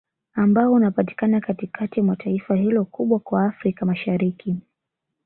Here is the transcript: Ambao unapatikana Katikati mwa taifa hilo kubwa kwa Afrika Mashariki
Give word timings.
Ambao 0.35 0.71
unapatikana 0.73 1.41
Katikati 1.41 2.01
mwa 2.01 2.15
taifa 2.15 2.55
hilo 2.55 2.85
kubwa 2.85 3.19
kwa 3.19 3.45
Afrika 3.45 3.85
Mashariki 3.85 4.55